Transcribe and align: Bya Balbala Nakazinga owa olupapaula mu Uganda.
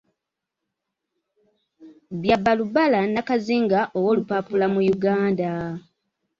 Bya 2.21 2.37
Balbala 2.43 2.99
Nakazinga 3.13 3.79
owa 3.97 4.07
olupapaula 4.13 4.65
mu 4.73 4.81
Uganda. 4.95 5.49